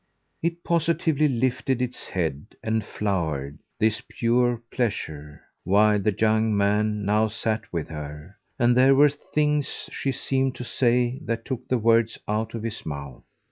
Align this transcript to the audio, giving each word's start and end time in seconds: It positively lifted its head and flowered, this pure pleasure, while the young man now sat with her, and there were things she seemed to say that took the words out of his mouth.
It 0.41 0.63
positively 0.63 1.27
lifted 1.27 1.79
its 1.79 2.07
head 2.07 2.55
and 2.63 2.83
flowered, 2.83 3.59
this 3.79 4.01
pure 4.09 4.59
pleasure, 4.71 5.43
while 5.63 5.99
the 5.99 6.15
young 6.19 6.57
man 6.57 7.05
now 7.05 7.27
sat 7.27 7.71
with 7.71 7.89
her, 7.89 8.35
and 8.57 8.75
there 8.75 8.95
were 8.95 9.09
things 9.09 9.91
she 9.91 10.11
seemed 10.11 10.55
to 10.55 10.63
say 10.63 11.19
that 11.25 11.45
took 11.45 11.67
the 11.67 11.77
words 11.77 12.17
out 12.27 12.55
of 12.55 12.63
his 12.63 12.83
mouth. 12.83 13.27